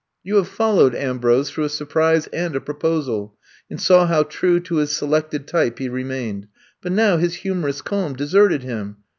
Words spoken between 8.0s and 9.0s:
deserted him.